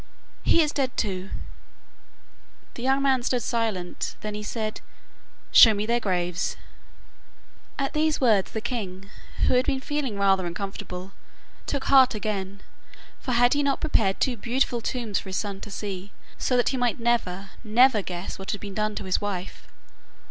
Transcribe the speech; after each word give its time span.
'He 0.41 0.63
is 0.63 0.71
dead 0.71 0.97
too.' 0.97 1.29
The 2.73 2.81
young 2.81 3.03
man 3.03 3.21
stood 3.21 3.43
silent. 3.43 4.15
Then 4.21 4.33
he 4.33 4.41
said, 4.41 4.81
'Show 5.51 5.75
me 5.75 5.85
their 5.85 5.99
graves.' 5.99 6.57
At 7.77 7.93
these 7.93 8.19
words 8.19 8.49
the 8.49 8.61
king, 8.61 9.11
who 9.45 9.53
had 9.53 9.67
been 9.67 9.79
feeling 9.79 10.17
rather 10.17 10.47
uncomfortable, 10.47 11.11
took 11.67 11.83
heart 11.83 12.15
again, 12.15 12.63
for 13.19 13.33
had 13.33 13.53
he 13.53 13.61
not 13.61 13.79
prepared 13.79 14.19
two 14.19 14.37
beautiful 14.37 14.81
tombs 14.81 15.19
for 15.19 15.29
his 15.29 15.37
son 15.37 15.61
to 15.61 15.69
see, 15.69 16.11
so 16.35 16.57
that 16.57 16.69
he 16.69 16.77
might 16.77 16.99
never, 16.99 17.51
never 17.63 18.01
guess 18.01 18.39
what 18.39 18.49
had 18.53 18.59
been 18.59 18.73
done 18.73 18.95
to 18.95 19.03
his 19.05 19.21
wife? 19.21 19.67